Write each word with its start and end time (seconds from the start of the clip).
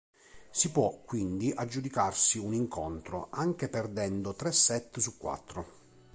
Si 0.49 0.71
può, 0.71 1.03
quindi, 1.05 1.51
aggiudicarsi 1.55 2.39
un 2.39 2.55
incontro 2.55 3.27
anche 3.29 3.69
perdendo 3.69 4.33
tre 4.33 4.51
set 4.51 4.97
su 4.97 5.15
quattro. 5.19 5.67